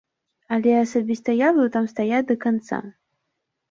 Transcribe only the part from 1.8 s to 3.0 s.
стаяць да канца.